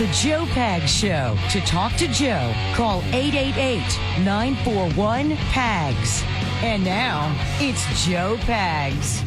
[0.00, 1.36] The Joe Pag Show.
[1.50, 6.22] To talk to Joe, call 888 941 PAGS.
[6.62, 9.22] And now, it's Joe Pags.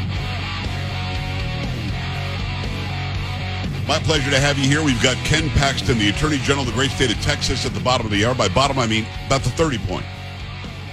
[3.87, 4.83] My pleasure to have you here.
[4.83, 7.79] We've got Ken Paxton, the Attorney General of the great state of Texas, at the
[7.79, 8.33] bottom of the hour.
[8.33, 10.07] By bottom, I mean about the 30 point.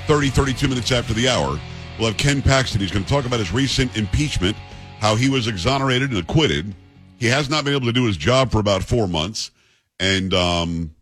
[0.07, 1.59] 30, 32 minutes after the hour.
[1.99, 2.83] We'll have Ken Paxton.
[2.83, 4.59] He's going to talk about his recent impeachment,
[4.99, 6.75] how he was exonerated and acquitted.
[7.17, 9.53] He has not been able to do his job for about four months,
[10.01, 10.95] and um,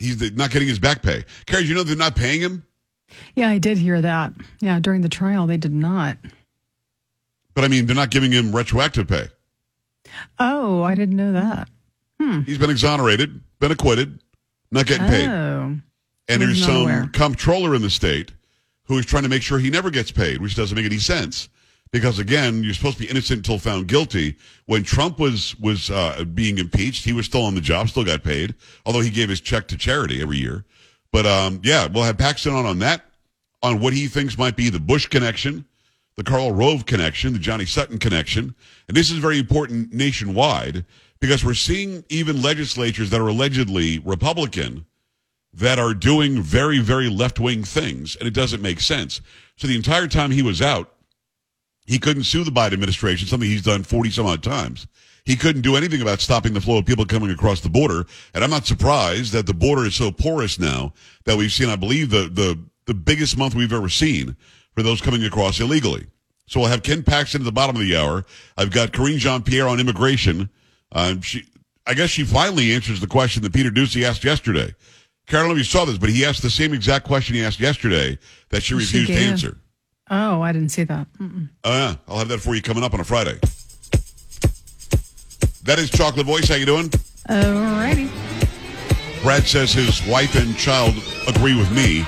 [0.00, 1.24] he's not getting his back pay.
[1.46, 2.64] Carrie, you know they're not paying him?
[3.36, 4.32] Yeah, I did hear that.
[4.60, 6.18] Yeah, during the trial, they did not.
[7.54, 9.28] But I mean, they're not giving him retroactive pay.
[10.38, 11.68] Oh, I didn't know that.
[12.20, 12.40] Hmm.
[12.40, 14.20] He's been exonerated, been acquitted,
[14.70, 15.28] not getting paid.
[15.28, 15.76] Oh.
[16.30, 18.32] And was there's some comptroller in the state
[18.84, 21.48] who is trying to make sure he never gets paid, which doesn't make any sense.
[21.90, 24.36] Because again, you're supposed to be innocent until found guilty.
[24.66, 28.22] When Trump was was uh, being impeached, he was still on the job, still got
[28.22, 30.64] paid, although he gave his check to charity every year.
[31.12, 33.04] But um, yeah, we'll have Paxton on on that,
[33.62, 35.64] on what he thinks might be the Bush connection,
[36.16, 38.54] the Karl Rove connection, the Johnny Sutton connection,
[38.88, 40.84] and this is very important nationwide
[41.20, 44.84] because we're seeing even legislatures that are allegedly Republican
[45.54, 49.20] that are doing very, very left wing things, and it doesn't make sense.
[49.56, 50.94] So the entire time he was out,
[51.88, 54.86] he couldn't sue the Biden administration, something he's done 40 some odd times.
[55.24, 58.06] He couldn't do anything about stopping the flow of people coming across the border.
[58.34, 60.92] And I'm not surprised that the border is so porous now
[61.24, 64.36] that we've seen, I believe, the, the, the biggest month we've ever seen
[64.74, 66.06] for those coming across illegally.
[66.46, 68.24] So we'll have Ken Paxton at the bottom of the hour.
[68.58, 70.50] I've got Karine Jean Pierre on immigration.
[70.92, 71.44] Um, she,
[71.86, 74.74] I guess she finally answers the question that Peter Doocy asked yesterday.
[75.26, 77.34] Carol, I don't know if you saw this, but he asked the same exact question
[77.34, 78.18] he asked yesterday
[78.50, 79.30] that she She refused to gave.
[79.30, 79.58] answer.
[80.10, 81.06] Oh, I didn't see that.
[81.20, 81.48] Mm-mm.
[81.64, 83.38] Oh yeah, I'll have that for you coming up on a Friday.
[85.64, 86.48] That is Chocolate Voice.
[86.48, 86.88] How you doing?
[87.28, 88.10] Alrighty.
[89.22, 90.94] Brad says his wife and child
[91.26, 92.00] agree with me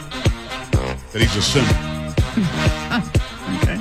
[1.13, 1.69] that he's a simp.
[3.63, 3.81] Okay.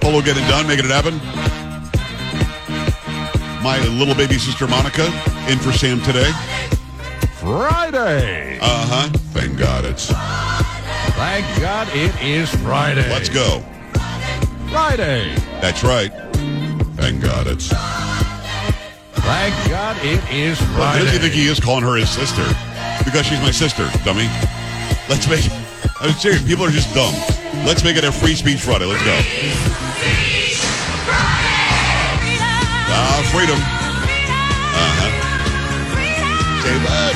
[0.00, 1.16] Polo getting it done, making it happen.
[3.62, 5.06] My little baby sister Monica
[5.50, 6.30] in for Sam today.
[7.40, 8.58] Friday.
[8.60, 9.08] Uh huh.
[9.32, 10.12] Thank God it's.
[11.16, 13.08] Thank God it is Friday.
[13.10, 13.60] Let's go.
[14.70, 15.34] Friday.
[15.60, 16.12] That's right.
[16.96, 17.68] Thank God it's.
[19.24, 21.04] Thank God it is What Friday.
[21.04, 22.44] does he think he is calling her his sister?
[23.04, 24.28] Because she's my sister, dummy.
[25.08, 25.44] Let's make.
[26.00, 26.42] I'm serious.
[26.46, 27.14] People are just dumb.
[27.64, 28.84] Let's make it a free speech Friday.
[28.84, 29.16] Let's go.
[32.92, 33.56] Ah, freedom.
[34.76, 35.10] Uh huh.
[36.62, 37.14] Say what?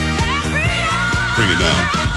[1.37, 2.10] Bring it down.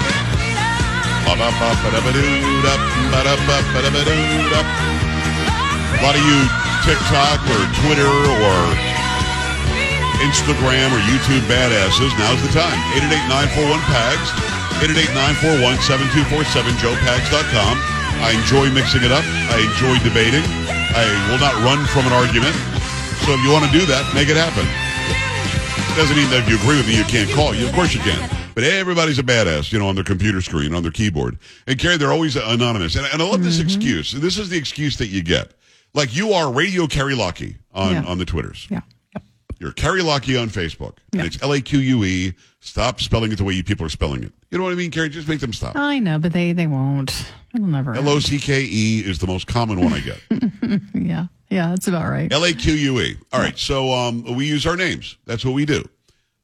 [5.98, 6.38] A lot of you
[6.86, 8.58] TikTok or Twitter or
[10.22, 12.78] Instagram or YouTube badasses, now's the time.
[13.50, 14.30] 888-941-PAGS,
[16.38, 17.74] 888-941-7247, joepags.com.
[18.22, 19.24] I enjoy mixing it up.
[19.50, 20.44] I enjoy debating.
[20.94, 22.54] I will not run from an argument.
[23.26, 24.66] So if you want to do that, make it happen.
[25.96, 27.54] Doesn't mean that if you agree with me, you can't call.
[27.54, 28.43] You, of course you can.
[28.54, 31.38] But everybody's a badass, you know, on their computer screen, on their keyboard.
[31.66, 32.94] And Carrie, they're always anonymous.
[32.96, 34.12] And, and I love this excuse.
[34.12, 35.52] This is the excuse that you get.
[35.92, 38.04] Like you are Radio Carrie Lockey on, Yeah.
[38.04, 38.66] on the Twitters.
[38.70, 38.80] Yeah.
[39.14, 39.22] Yep.
[39.60, 40.94] You're Carrie Lockey on Facebook.
[41.12, 42.34] And it's L A Q U E.
[42.60, 44.32] Stop spelling it the way you people are spelling it.
[44.50, 45.08] You know what I mean, Carrie?
[45.10, 45.76] Just make them stop.
[45.76, 47.26] I know, but they they won't.
[47.54, 47.94] It'll never.
[47.94, 50.20] L O C K E is the most common one I get.
[50.94, 51.26] Yeah.
[51.50, 52.32] Yeah, that's about right.
[52.32, 53.16] L A Q U E.
[53.32, 53.56] All right.
[53.58, 55.16] So um, we use our names.
[55.26, 55.84] That's what we do.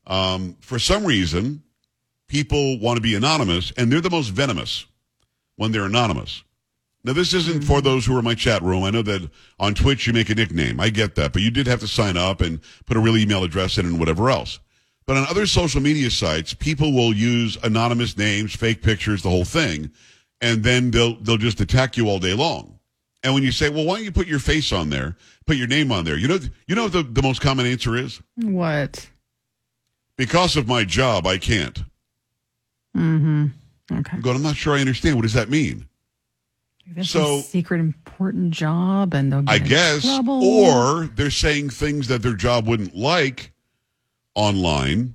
[0.07, 1.63] Um, for some reason,
[2.31, 4.87] people want to be anonymous, and they're the most venomous
[5.57, 6.45] when they're anonymous.
[7.03, 7.67] Now, this isn't hmm.
[7.67, 8.85] for those who are in my chat room.
[8.85, 10.79] I know that on Twitch you make a nickname.
[10.81, 13.43] I get that, but you did have to sign up and put a real email
[13.43, 14.61] address in and whatever else.
[15.07, 19.45] But on other social media sites, people will use anonymous names, fake pictures, the whole
[19.45, 19.91] thing,
[20.41, 22.79] and then they'll they'll just attack you all day long.
[23.25, 25.17] And when you say, "Well, why don't you put your face on there,
[25.47, 26.39] put your name on there?" You know,
[26.69, 29.11] you know what the, the most common answer is What?
[30.17, 31.83] because of my job, I can't.
[32.97, 33.47] Mm-hmm.
[33.93, 34.11] Okay.
[34.17, 34.37] I'm going.
[34.37, 35.17] I'm not sure I understand.
[35.17, 35.87] What does that mean?
[36.95, 40.43] That's So- a secret important job, and they'll get I in guess, trouble.
[40.45, 43.53] or they're saying things that their job wouldn't like
[44.35, 45.15] online.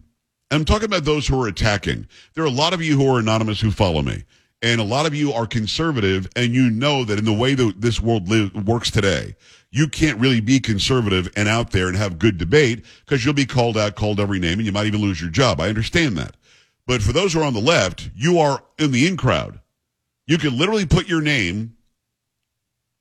[0.51, 2.07] And I'm talking about those who are attacking.
[2.33, 4.23] There are a lot of you who are anonymous who follow me,
[4.61, 7.81] and a lot of you are conservative, and you know that in the way that
[7.81, 9.35] this world li- works today,
[9.71, 13.45] you can't really be conservative and out there and have good debate because you'll be
[13.45, 15.59] called out, called every name, and you might even lose your job.
[15.59, 16.35] I understand that.
[16.87, 19.59] But for those who are on the left, you are in the in crowd.
[20.27, 21.75] You can literally put your name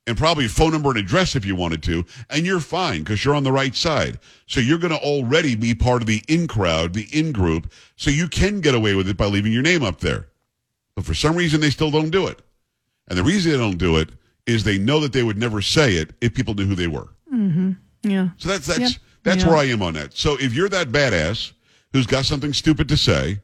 [0.07, 3.33] and probably phone number and address if you wanted to, and you're fine because you're
[3.35, 4.19] on the right side.
[4.45, 8.11] So you're going to already be part of the in crowd, the in group, so
[8.11, 10.27] you can get away with it by leaving your name up there.
[10.95, 12.39] But for some reason, they still don't do it.
[13.07, 14.09] And the reason they don't do it
[14.45, 17.07] is they know that they would never say it if people knew who they were.
[17.33, 17.71] Mm-hmm.
[18.03, 18.29] Yeah.
[18.37, 18.91] So that's that's Yep.
[19.23, 19.49] that's Yeah.
[19.49, 20.15] where I am on that.
[20.15, 21.51] So if you're that badass
[21.93, 23.41] who's got something stupid to say,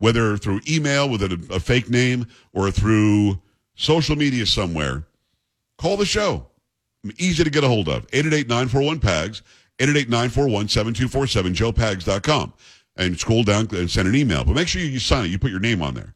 [0.00, 3.40] whether through email with a, a fake name or through
[3.76, 5.06] social media somewhere,
[5.78, 6.46] call the show.
[7.04, 8.06] I'm easy to get a hold of.
[8.08, 9.42] 888-941-PAGS,
[9.78, 12.52] 888-941-7247, joepags.com.
[12.96, 14.44] And scroll down and send an email.
[14.44, 15.28] But make sure you, you sign it.
[15.28, 16.14] You put your name on there.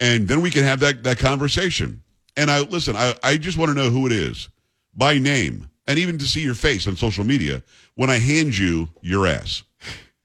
[0.00, 2.02] And then we can have that, that conversation.
[2.36, 4.48] And I listen, I, I just want to know who it is
[4.94, 7.62] by name and even to see your face on social media
[7.94, 9.62] when I hand you your ass.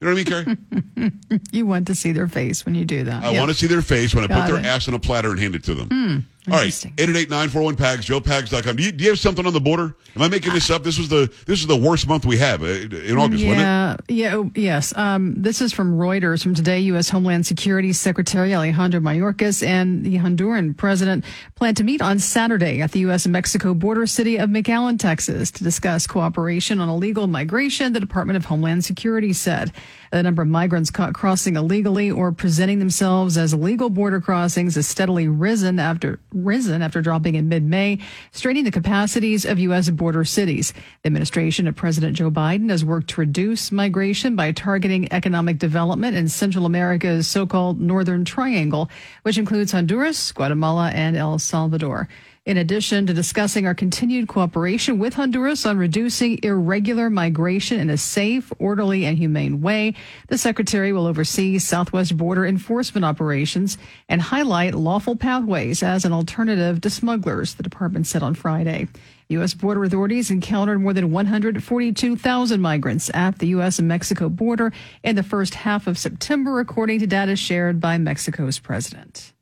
[0.02, 0.56] You know what I mean,
[0.96, 1.40] Carrie?
[1.52, 3.22] You want to see their face when you do that.
[3.22, 3.38] I Yep.
[3.38, 4.60] want to see their face when I put their it.
[4.62, 6.26] Hmm, ass on a platter and hand it to them.
[6.48, 6.92] All right, interesting.
[6.96, 8.74] 888-941-PAGS, joepags.com.
[8.74, 9.94] Do you, do you have something on the border?
[10.16, 10.82] Am I making this up?
[10.82, 13.60] This was the this is the worst month we have uh, in August, wasn't it?
[13.60, 14.92] Yeah, yeah, oh, yes.
[14.96, 16.80] Um, this is from Reuters from today.
[16.80, 17.08] U.S.
[17.08, 21.24] Homeland Security Secretary Alejandro Mayorkas and the Honduran president
[21.54, 23.24] plan to meet on Saturday at the U.S.
[23.24, 27.92] and Mexico border city of McAllen, Texas, to discuss cooperation on illegal migration.
[27.92, 29.70] The Department of Homeland Security said
[30.12, 34.86] the number of migrants caught crossing illegally or presenting themselves as illegal border crossings has
[34.86, 37.98] steadily risen after risen after dropping in mid-May,
[38.30, 39.88] straining the capacities of U.S.
[39.88, 40.74] border cities.
[41.02, 46.16] The administration of President Joe Biden has worked to reduce migration by targeting economic development
[46.16, 48.90] in Central America's so-called Northern Triangle,
[49.22, 52.08] which includes Honduras, Guatemala, and El Salvador.
[52.44, 57.96] In addition to discussing our continued cooperation with Honduras on reducing irregular migration in a
[57.96, 59.94] safe, orderly, and humane way,
[60.26, 63.78] the Secretary will oversee Southwest border enforcement operations
[64.08, 68.88] and highlight lawful pathways as an alternative to smugglers, the department said on Friday.
[69.28, 69.54] U.S.
[69.54, 73.78] border authorities encountered more than 142,000 migrants at the U.S.
[73.78, 74.72] and Mexico border
[75.04, 79.32] in the first half of September, according to data shared by Mexico's president.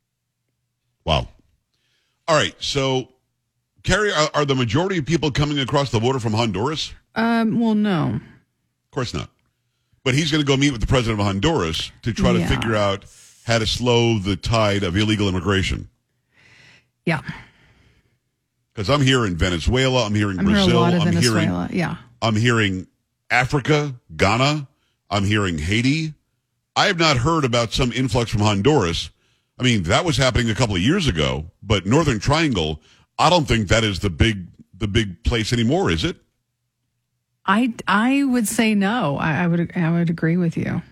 [1.07, 1.29] Wow.
[2.31, 3.09] All right, so
[3.83, 6.95] Carrie, are, are the majority of people coming across the border from Honduras?
[7.17, 8.21] Um, well, no.
[8.21, 9.29] Of course not.
[10.05, 12.77] But he's going to go meet with the president of Honduras to try to figure
[12.77, 13.05] out
[13.47, 15.89] how to slow the tide of illegal immigration.
[17.05, 17.21] Yeah.
[18.73, 21.69] Because I'm here in Venezuela, I'm hearing I'm hearing a Brazil, of I'm hearing Venezuela.
[21.73, 21.97] Yeah.
[22.23, 22.87] I'm hearing
[23.29, 24.69] Africa, Ghana,
[25.11, 26.15] I'm hearing Haiti.
[26.77, 29.11] I have not heard about some influx from Honduras.
[29.61, 32.81] I mean, that was happening a couple of years ago, but Northern Triangle,
[33.19, 36.17] I don't think that is the big the big place anymore, is it?
[37.45, 39.19] I, I would say no.
[39.19, 40.83] I, I would I would agree with you.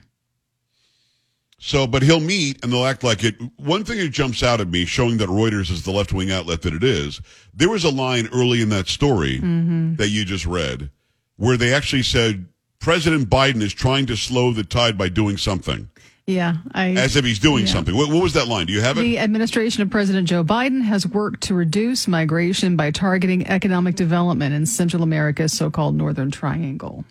[1.60, 3.36] So, but he'll meet and they'll act like it.
[3.56, 6.62] One thing that jumps out at me, showing that Reuters is the left wing outlet
[6.62, 7.20] that it is,
[7.52, 9.96] there was a line early in that story mm-hmm.
[9.96, 10.90] that you just read
[11.36, 12.46] where they actually said
[12.78, 15.90] President Biden is trying to slow the tide by doing something,
[16.28, 16.90] Yeah, I.
[16.90, 17.72] as if he's doing Yeah.
[17.72, 17.96] something.
[17.96, 18.66] What, what was that line?
[18.66, 19.00] Do you have it?
[19.00, 24.54] the administration of President Joe Biden has worked to reduce migration by targeting economic development
[24.54, 27.06] in Central America's so-called Northern Triangle.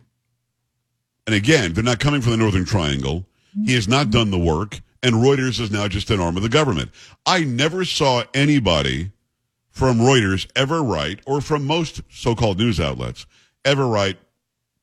[1.26, 3.26] And again, they're not coming from the Northern Triangle.
[3.66, 6.50] He has not done the work, and Reuters is now just an arm of the
[6.50, 6.92] government.
[7.26, 9.14] I never saw anybody
[9.72, 13.26] from Reuters ever write, or from most so-called news outlets,
[13.66, 14.20] ever write,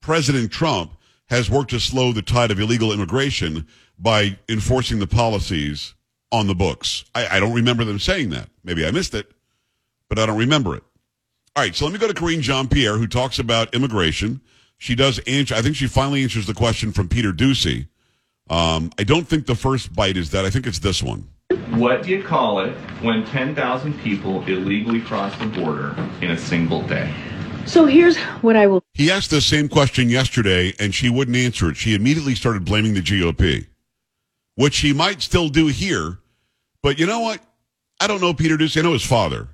[0.00, 0.90] President Trump
[1.28, 3.66] has worked to slow the tide of illegal immigration
[3.99, 5.95] by enforcing the policies
[6.31, 7.04] on the books.
[7.14, 8.49] I, I don't remember them saying that.
[8.64, 9.31] Maybe I missed it,
[10.09, 10.83] but I don't remember it.
[11.57, 14.40] All right, so let me go to Karine Jean Pierre, who talks about immigration.
[14.76, 15.54] She does answer.
[15.54, 17.87] I think she finally answers the question from Peter Doocy.
[18.50, 20.45] Um, I don't think the first bite is that.
[20.45, 21.28] I think it's this one.
[21.71, 26.83] What do you call it when 10,000 people illegally cross the border in a single
[26.83, 27.14] day?
[27.66, 31.71] So here's what I will He asked the same question yesterday, and she wouldn't answer
[31.71, 31.76] it.
[31.76, 33.66] She immediately started blaming the GOP,
[34.56, 36.18] which she might still do here.
[36.83, 37.40] But you know what?
[38.00, 38.78] I don't know Peter Doocy.
[38.78, 39.49] I know his father.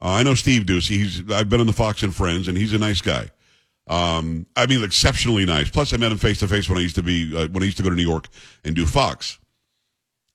[0.00, 0.96] Uh, I know Steve Doocy.
[0.96, 3.30] He's I've been on the Fox and Friends, and he's a nice guy.
[3.88, 5.70] Um, I mean, exceptionally nice.
[5.70, 7.66] Plus, I met him face to face when I used to be uh, when I
[7.66, 8.28] used to go to New York
[8.64, 9.38] and do Fox.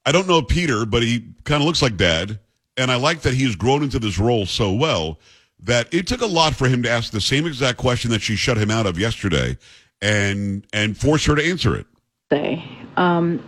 [0.06, 2.40] I don't know Peter, but he kind of looks like Dad,
[2.78, 5.20] and I like that he has grown into this role so well
[5.64, 8.36] that it took a lot for him to ask the same exact question that she
[8.36, 9.58] shut him out of yesterday,
[10.02, 11.88] and and force her to answer it.
[12.32, 12.64] say.
[12.98, 13.44] Um,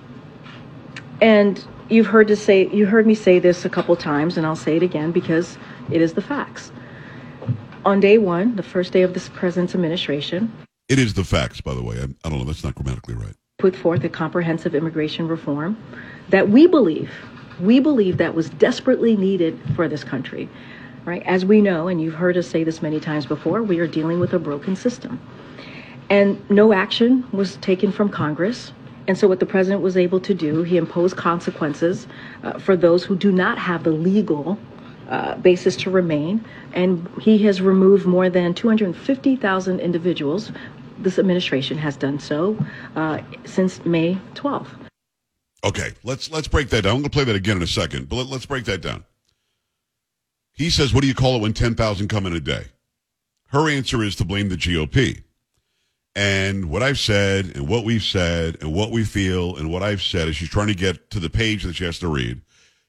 [1.22, 4.55] and you've heard to say you heard me say this a couple times, and I'll
[4.55, 5.57] say it again because
[5.91, 6.72] it is the facts.
[7.86, 10.51] On day one, the first day of this president's administration,
[10.89, 11.98] It is the facts, by the way.
[11.98, 12.41] I, I don't know.
[12.41, 13.36] If that's not grammatically right.
[13.60, 15.77] put forth a comprehensive immigration reform
[16.29, 17.12] that we believe,
[17.60, 20.50] we believe that was desperately needed for this country.
[21.06, 21.24] Right?
[21.24, 24.20] As we know, and you've heard us say this many times before, we are dealing
[24.20, 25.20] with a broken system.
[26.10, 28.74] And no action was taken from Congress.
[29.08, 32.08] And so, what the president was able to do, he imposed consequences
[32.44, 34.58] uh, for those who do not have the legal
[35.10, 36.44] uh, basis to remain.
[36.74, 40.52] And he has removed more than 250,000 individuals.
[40.98, 42.58] This administration has done so
[42.96, 44.70] uh, since May 12th.
[45.64, 46.92] Okay, let's let's break that down.
[46.92, 49.04] I'm going to play that again in a second, but let, let's break that down.
[50.56, 52.68] He says, "What do you call it when 10,000 come in a day?"
[53.48, 55.24] Her answer is to blame the GOP.
[56.16, 60.02] And what I've said, and what we've said, and what we feel, and what I've
[60.02, 62.42] said, as she's trying to get to the page that she has to read,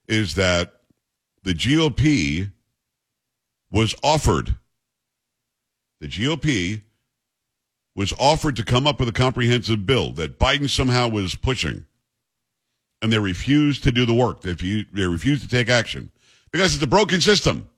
[0.06, 0.80] is that
[1.42, 2.52] the GOP
[3.70, 4.54] was offered.
[6.00, 6.82] The GOP
[7.96, 11.86] was offered to come up with a comprehensive bill that Biden somehow was pushing,
[13.02, 14.42] and they refused to do the work.
[14.42, 16.12] They refused, they refused to take action
[16.56, 17.68] because it's a broken system,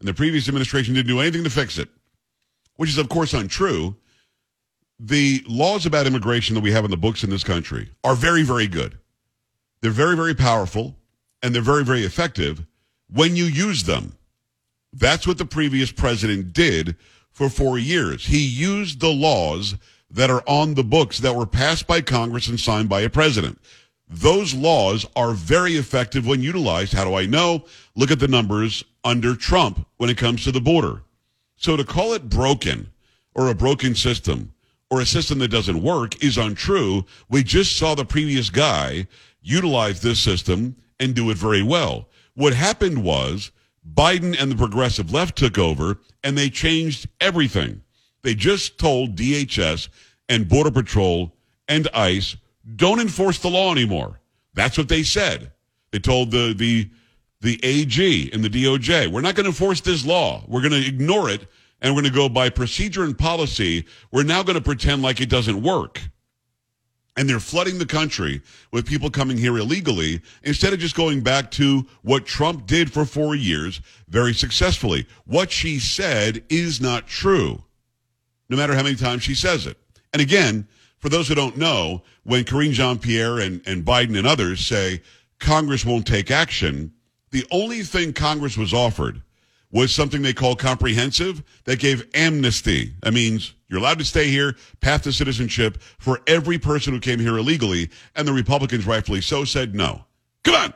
[0.00, 1.88] and the previous administration didn't do anything to fix it,
[2.76, 3.96] which is, of course, untrue
[4.98, 8.42] the laws about immigration that we have in the books in this country are very,
[8.42, 8.98] very good.
[9.80, 10.96] They're very, very powerful
[11.42, 12.64] and they're very, very effective
[13.12, 14.16] when you use them.
[14.92, 16.96] That's what the previous president did
[17.32, 18.26] for four years.
[18.26, 19.74] He used the laws
[20.10, 23.60] that are on the books that were passed by Congress and signed by a president.
[24.14, 26.92] Those laws are very effective when utilized.
[26.92, 27.64] How do I know?
[27.96, 31.02] Look at the numbers under Trump when it comes to the border.
[31.56, 32.90] So to call it broken
[33.34, 34.52] or a broken system
[34.90, 37.04] or a system that doesn't work is untrue.
[37.28, 39.08] We just saw the previous guy
[39.42, 42.08] utilize this system and do it very well.
[42.34, 43.50] What happened was
[43.94, 47.82] Biden and the progressive left took over and they changed everything.
[48.22, 49.88] They just told DHS
[50.28, 51.34] and Border Patrol
[51.68, 52.36] and ICE,
[52.76, 54.20] don't enforce the law anymore.
[54.54, 55.52] That's what they said.
[55.90, 56.90] They told the, the,
[57.40, 60.44] the AG and the DOJ, we're not going to enforce this law.
[60.48, 61.46] We're going to ignore it
[61.80, 63.84] and we're going to go by procedure and policy.
[64.10, 66.00] We're now going to pretend like it doesn't work.
[67.16, 68.42] And they're flooding the country
[68.72, 73.04] with people coming here illegally instead of just going back to what Trump did for
[73.04, 75.06] four years very successfully.
[75.26, 77.62] What she said is not true,
[78.48, 79.76] no matter how many times she says it.
[80.12, 80.66] And again,
[81.04, 85.02] for those who don't know, when Karine Jean Pierre and, and Biden and others say
[85.38, 86.94] Congress won't take action,
[87.30, 89.20] the only thing Congress was offered
[89.70, 92.94] was something they call comprehensive that gave amnesty.
[93.02, 97.20] That means you're allowed to stay here, path to citizenship for every person who came
[97.20, 97.90] here illegally.
[98.16, 100.06] And the Republicans, rightfully so, said no.
[100.42, 100.74] Come on.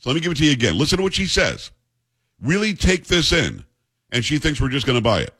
[0.00, 0.76] So let me give it to you again.
[0.76, 1.70] Listen to what she says.
[2.42, 3.64] Really take this in.
[4.10, 5.32] And she thinks we're just going to buy it.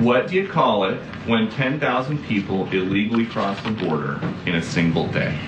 [0.00, 5.06] What do you call it when 10,000 people illegally cross the border in a single
[5.08, 5.38] day?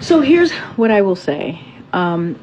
[0.00, 1.60] So here's what I will say.
[1.92, 2.38] Um,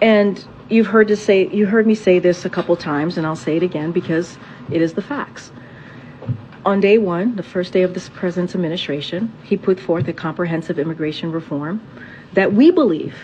[0.00, 3.36] and you've heard to say you heard me say this a couple times and I'll
[3.36, 4.38] say it again because
[4.70, 5.52] it is the facts.
[6.66, 10.78] On day 1, the first day of this president's administration, he put forth a comprehensive
[10.78, 11.80] immigration reform
[12.32, 13.14] that we believe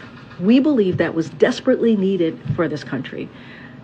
[0.41, 3.29] we believe that was desperately needed for this country.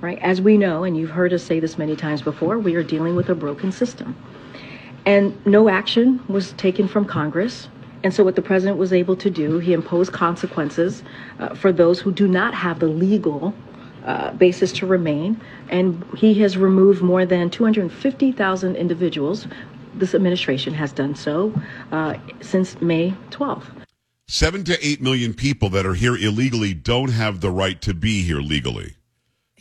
[0.00, 0.18] Right?
[0.20, 3.16] As we know and you've heard us say this many times before, we are dealing
[3.16, 4.16] with a broken system.
[5.04, 7.68] And no action was taken from Congress
[8.06, 11.02] and so, what the president was able to do, he imposed consequences
[11.40, 13.52] uh, for those who do not have the legal
[14.04, 15.40] uh, basis to remain.
[15.70, 19.48] And he has removed more than 250,000 individuals.
[19.94, 21.52] This administration has done so
[21.90, 23.64] uh, since May 12th.
[24.28, 28.22] Seven to eight million people that are here illegally don't have the right to be
[28.22, 28.94] here legally.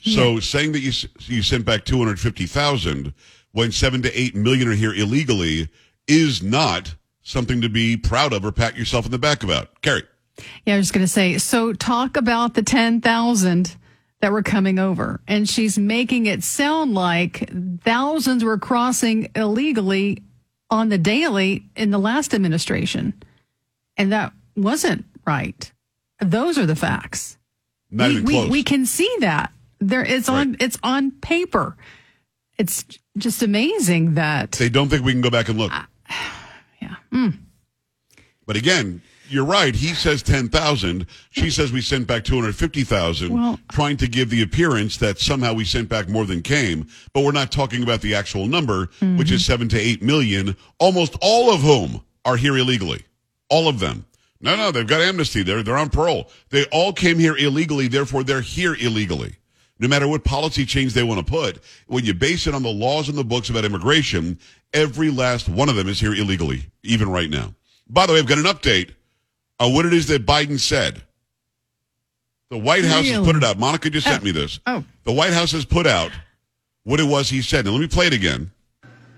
[0.05, 3.13] So saying that you you sent back 250,000
[3.51, 5.69] when 7 to 8 million are here illegally
[6.07, 9.81] is not something to be proud of or pat yourself in the back about.
[9.81, 10.03] Carrie.
[10.65, 13.75] Yeah, I was just going to say, so talk about the 10,000
[14.21, 15.21] that were coming over.
[15.27, 17.49] And she's making it sound like
[17.83, 20.23] thousands were crossing illegally
[20.69, 23.13] on the daily in the last administration.
[23.97, 25.71] And that wasn't right.
[26.19, 27.37] Those are the facts.
[27.89, 28.49] Not we, even we, close.
[28.49, 29.51] we can see that.
[29.85, 31.77] There it's on it's on paper.
[32.57, 32.85] It's
[33.17, 35.71] just amazing that they don't think we can go back and look.
[36.81, 36.95] yeah.
[37.11, 37.37] Mm.
[38.47, 39.75] But again, you're right.
[39.75, 41.05] He says 10,000.
[41.31, 45.65] She says we sent back 250,000, Well- trying to give the appearance that somehow we
[45.65, 46.87] sent back more than came.
[47.13, 51.15] But we're not talking about the actual number, which is 7 to 8 million, almost
[51.21, 53.01] all of whom are here illegally.
[53.49, 54.05] All of them.
[54.41, 55.43] No, no, they've got amnesty.
[55.43, 56.29] They're, they're on parole.
[56.49, 59.35] They all came here illegally, therefore they're here illegally.
[59.79, 62.71] No matter what policy change they want to put, when you base it on the
[62.71, 64.39] laws and the books about immigration,
[64.73, 67.53] every last one of them is here illegally, even right now.
[67.89, 68.91] By the way, I've got an update
[69.59, 71.01] on what it is that Biden said.
[72.49, 73.57] The White House has put it out.
[73.57, 74.59] Monica just sent me this.
[74.65, 74.77] Oh.
[74.77, 74.83] oh.
[75.03, 76.11] The White House has put out
[76.83, 77.65] what it was he said.
[77.65, 78.51] Now, let me play it again.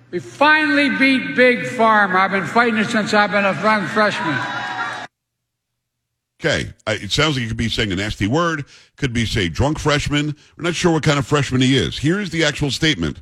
[0.10, 2.16] We finally beat Big Pharma.
[2.16, 4.57] I've been fighting it since I've been a young freshman.
[6.40, 6.74] Okay.
[6.86, 8.66] I, it sounds like he could be saying a nasty word,
[8.96, 10.36] could be, say, drunk freshman.
[10.56, 12.00] We're not sure what kind of freshman he is.
[12.00, 13.22] Here's the actual statement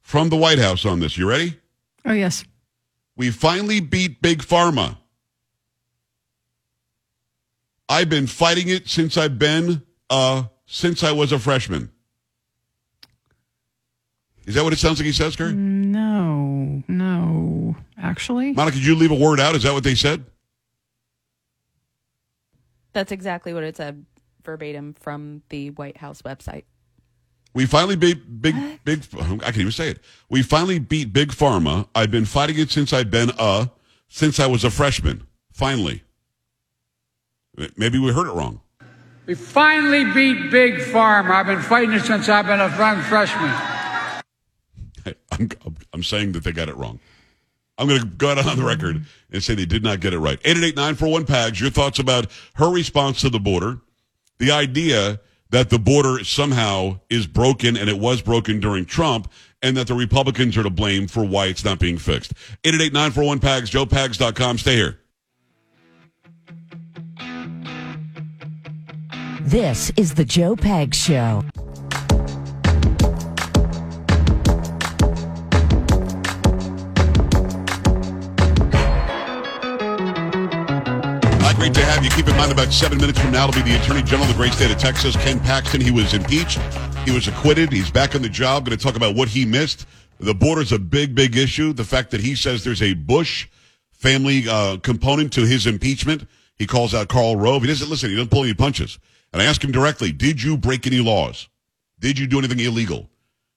[0.00, 1.16] from the White House on this.
[1.16, 1.58] You ready?
[2.04, 2.44] Oh, yes.
[3.16, 4.98] We finally beat Big Pharma.
[7.88, 11.90] I've been fighting it since I've been, uh, since I was a freshman.
[14.44, 15.54] Is that what it sounds like he says, Kurt?
[15.54, 17.76] No, no.
[17.96, 19.54] Actually, Monica, did you leave a word out?
[19.54, 20.24] Is that what they said?
[22.96, 24.06] That's exactly what it said
[24.42, 26.64] verbatim from the White House website.
[27.52, 28.54] We finally beat big,
[28.86, 29.04] big.
[29.20, 29.98] I can't even say it.
[30.30, 31.88] We finally beat Big Pharma.
[31.94, 33.70] I've been fighting it since I've been a,
[34.08, 35.26] since I was a freshman.
[35.52, 36.04] Finally.
[37.76, 38.62] Maybe we heard it wrong.
[39.26, 41.32] We finally beat Big Pharma.
[41.32, 43.54] I've been fighting it since I've been a young freshman.
[45.32, 46.98] I'm, I'm saying that they got it wrong.
[47.78, 50.18] I'm going to go out on the record and say they did not get it
[50.18, 50.42] right.
[50.42, 53.80] 888-941-PAGS, your thoughts about her response to the border,
[54.38, 59.30] the idea that the border somehow is broken and it was broken during Trump,
[59.62, 62.34] and that the Republicans are to blame for why it's not being fixed.
[62.64, 64.58] 888-941-PAGS, joepags.com.
[64.58, 65.00] Stay here.
[69.42, 71.44] This is the Joe Pags Show.
[81.96, 82.10] Have you.
[82.10, 84.36] Keep in mind, about seven minutes from now, it'll be the Attorney General of the
[84.36, 85.80] great state of Texas, Ken Paxton.
[85.80, 86.58] He was impeached.
[87.06, 87.72] He was acquitted.
[87.72, 88.66] He's back on the job.
[88.66, 89.86] Going to talk about what he missed.
[90.20, 91.72] The border's a big, big issue.
[91.72, 93.48] The fact that he says there's a Bush
[93.92, 96.26] family uh, component to his impeachment.
[96.56, 97.62] He calls out Karl Rove.
[97.62, 98.10] He doesn't listen.
[98.10, 98.98] He doesn't pull any punches.
[99.32, 101.48] And I ask him directly, did you break any laws?
[101.98, 103.08] Did you do anything illegal?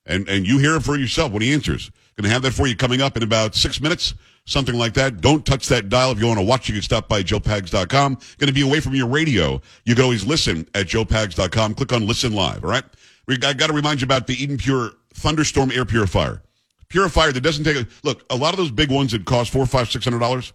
[0.06, 1.92] And and you hear it for yourself when he answers.
[2.16, 4.14] Going to have that for you coming up in about six minutes,
[4.50, 5.22] something like that.
[5.22, 6.12] Don't touch that dial.
[6.12, 8.16] If you want to watch, you can stop by joepags.com.
[8.38, 9.62] Going to be away from your radio.
[9.86, 11.76] You can always listen at joepags.com.
[11.76, 12.64] Click on listen live.
[12.64, 12.84] All right.
[13.28, 16.42] We I got to remind you about the Eden Pure Thunderstorm Air Purifier.
[16.90, 18.26] Purifier that doesn't take a look.
[18.32, 20.54] A lot of those big ones that cost four, five, six hundred dollars,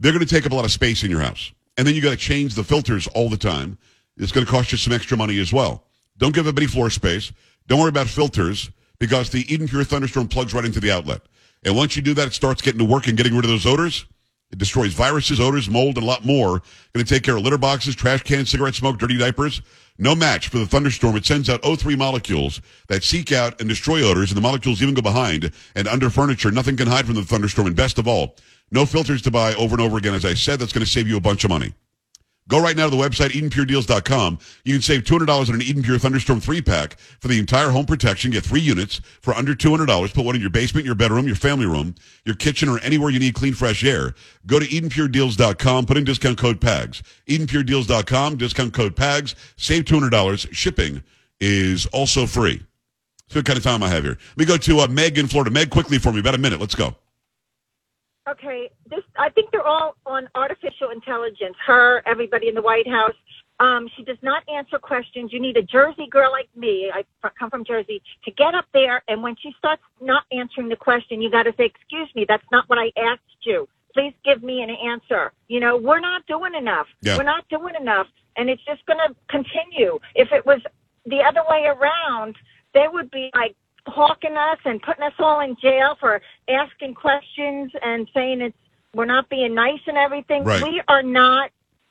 [0.00, 2.02] they're going to take up a lot of space in your house, and then you
[2.02, 3.78] got to change the filters all the time.
[4.16, 5.84] It's going to cost you some extra money as well.
[6.18, 7.32] Don't give up any floor space.
[7.68, 11.20] Don't worry about filters because the Eden Pure Thunderstorm plugs right into the outlet.
[11.64, 13.66] And once you do that, it starts getting to work and getting rid of those
[13.66, 14.06] odors.
[14.50, 16.60] It destroys viruses, odors, mold, and a lot more.
[16.92, 19.62] Going to take care of litter boxes, trash cans, cigarette smoke, dirty diapers.
[19.96, 21.14] No match for the thunderstorm.
[21.16, 24.94] It sends out O3 molecules that seek out and destroy odors, and the molecules even
[24.94, 26.50] go behind and under furniture.
[26.50, 27.66] Nothing can hide from the thunderstorm.
[27.66, 28.36] And best of all,
[28.72, 30.14] no filters to buy over and over again.
[30.14, 31.74] As I said, that's going to save you a bunch of money.
[32.48, 34.38] Go right now to the website, EdenPureDeals.com.
[34.64, 38.32] You can save $200 on an Eden Pure Thunderstorm 3-pack for the entire home protection.
[38.32, 40.12] Get three units for under $200.
[40.12, 43.20] Put one in your basement, your bedroom, your family room, your kitchen, or anywhere you
[43.20, 44.14] need clean, fresh air.
[44.46, 45.86] Go to EdenPureDeals.com.
[45.86, 47.02] Put in discount code PAGS.
[47.28, 49.36] EdenPureDeals.com, discount code PAGS.
[49.56, 50.52] Save $200.
[50.52, 51.04] Shipping
[51.38, 52.60] is also free.
[53.28, 54.18] So what kind of time I have here?
[54.36, 55.52] Let me go to uh, Meg in Florida.
[55.52, 56.18] Meg, quickly for me.
[56.18, 56.58] About a minute.
[56.58, 56.96] Let's go.
[58.28, 61.56] Okay, this I think they're all on artificial intelligence.
[61.66, 63.14] Her, everybody in the White House.
[63.60, 65.32] Um, she does not answer questions.
[65.32, 66.90] You need a Jersey girl like me.
[66.92, 67.04] I
[67.38, 71.20] come from Jersey to get up there, and when she starts not answering the question,
[71.20, 73.68] you got to say, "Excuse me, that's not what I asked you.
[73.92, 76.86] Please give me an answer." You know, we're not doing enough.
[77.02, 77.16] Yeah.
[77.16, 78.06] We're not doing enough,
[78.36, 79.98] and it's just going to continue.
[80.14, 80.60] If it was
[81.04, 82.36] the other way around,
[82.72, 87.70] they would be like hawking us and putting us all in jail for asking questions
[87.82, 88.56] and saying it's
[88.94, 90.44] we're not being nice and everything.
[90.44, 90.62] Right.
[90.62, 91.50] We are not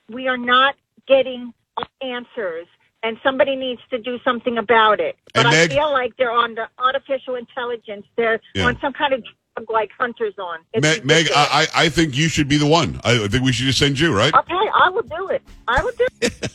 [0.09, 0.75] we are not
[1.07, 1.53] getting
[2.01, 2.67] answers
[3.03, 5.15] and somebody needs to do something about it.
[5.33, 8.05] But And I Meg- feel like they're on the artificial intelligence.
[8.17, 8.65] They're Yeah.
[8.65, 10.59] on some kind of drug like hunters on.
[10.73, 11.29] It's Meg, Meg.
[11.33, 12.99] I, I I think you should be the one.
[13.05, 14.33] I think we should just send you, right?
[14.33, 15.41] Okay, I will do it.
[15.67, 16.51] I will do it.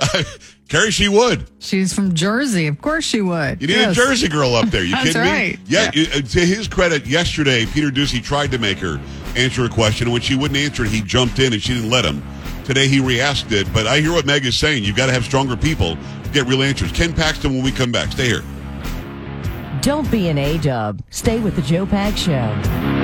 [0.68, 1.48] Carrie, she would.
[1.60, 2.66] she's from Jersey.
[2.66, 3.60] Of course she would.
[3.62, 3.92] You need Yes.
[3.92, 4.84] a Jersey girl up there.
[4.84, 5.58] You That's kidding right.
[5.58, 5.64] me?
[5.66, 5.90] Yeah.
[5.94, 6.04] Yeah.
[6.16, 9.00] uh, to his credit, yesterday Peter Doocy tried to make her
[9.34, 11.88] answer a question, and when she wouldn't answer it, he jumped in and she didn't
[11.90, 12.22] let him.
[12.64, 14.84] Today he re-asked it, but I hear what Meg is saying.
[14.84, 16.92] You've got to have stronger people to get real answers.
[16.92, 18.42] Ken Paxton, when we come back, stay here.
[19.80, 21.00] Don't be an A-dub.
[21.08, 22.97] Stay with the Joe Pag Show.